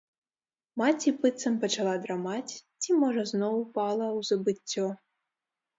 Маці 0.81 1.13
быццам 1.25 1.59
пачала 1.65 1.93
драмаць 2.07 2.53
ці, 2.81 2.89
можа, 3.05 3.27
зноў 3.35 3.53
упала 3.65 4.05
ў 4.17 4.31
забыццё. 4.33 4.87